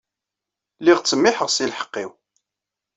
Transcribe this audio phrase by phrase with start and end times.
[0.79, 2.11] Lliɣ ttsemmiḥeɣ seg lḥeqq-inu.